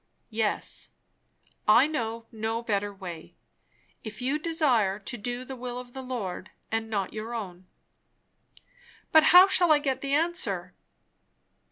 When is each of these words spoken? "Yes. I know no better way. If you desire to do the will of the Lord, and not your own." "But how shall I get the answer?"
"Yes. 0.31 0.89
I 1.67 1.85
know 1.85 2.25
no 2.31 2.63
better 2.63 2.91
way. 2.91 3.35
If 4.03 4.19
you 4.19 4.39
desire 4.39 4.97
to 4.97 5.15
do 5.15 5.45
the 5.45 5.55
will 5.55 5.77
of 5.77 5.93
the 5.93 6.01
Lord, 6.01 6.49
and 6.71 6.89
not 6.89 7.13
your 7.13 7.35
own." 7.35 7.67
"But 9.11 9.25
how 9.25 9.47
shall 9.47 9.71
I 9.71 9.77
get 9.77 10.01
the 10.01 10.15
answer?" 10.15 10.73